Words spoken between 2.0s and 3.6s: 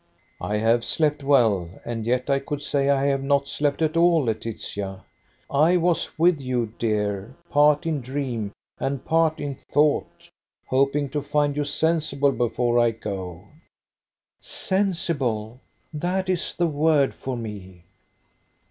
yet I could say I have not